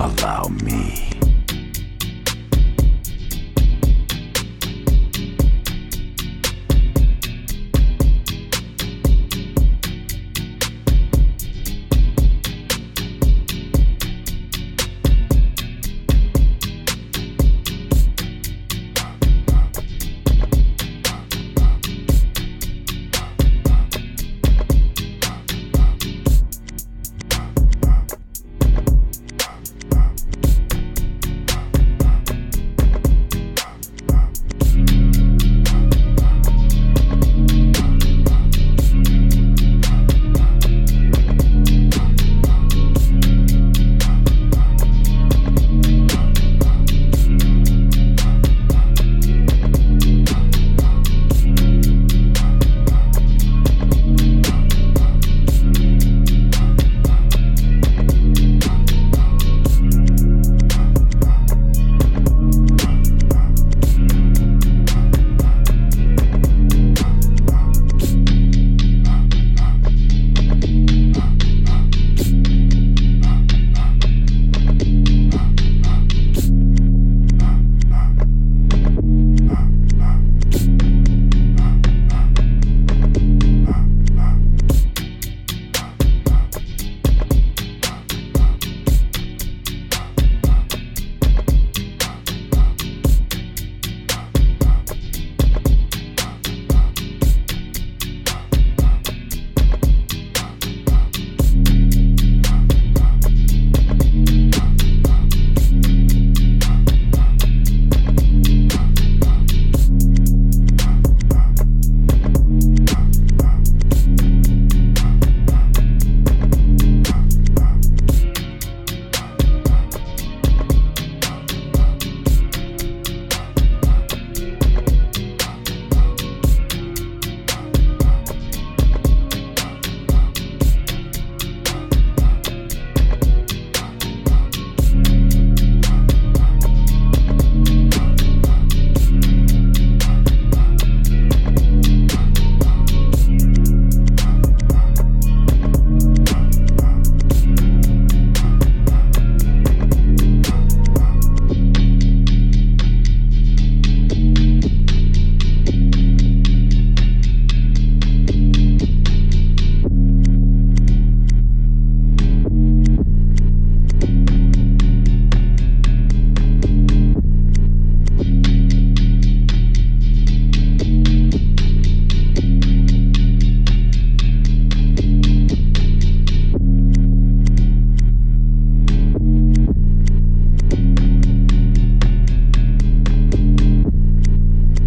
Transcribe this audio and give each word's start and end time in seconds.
Allow 0.00 0.48
me. 0.64 1.09